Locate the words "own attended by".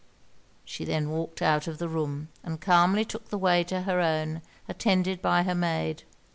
3.99-5.43